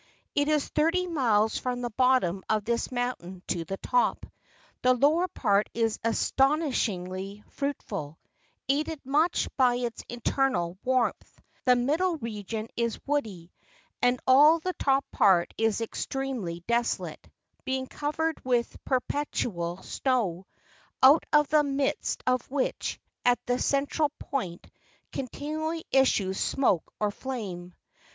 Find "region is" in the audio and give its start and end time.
12.17-12.99